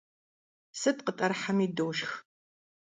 Сыт 0.79 0.97
къытӀэрыхьэми 1.05 1.67
дошх! 1.77 2.11